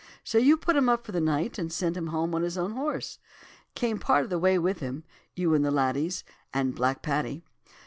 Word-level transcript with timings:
So 0.23 0.39
you 0.39 0.57
put 0.57 0.75
him 0.75 0.89
up 0.89 1.05
for 1.05 1.11
the 1.11 1.21
night 1.21 1.59
and 1.59 1.71
sent 1.71 1.95
him 1.95 2.07
home 2.07 2.33
on 2.33 2.41
his 2.41 2.57
own 2.57 2.71
horse. 2.71 3.19
Came 3.75 3.99
part 3.99 4.23
of 4.23 4.31
the 4.31 4.39
way 4.39 4.57
with 4.57 4.79
him, 4.79 5.03
you 5.35 5.53
and 5.53 5.63
the 5.63 5.69
ladies, 5.69 6.23
and 6.51 6.73
Black 6.73 7.03
Paddy. 7.03 7.43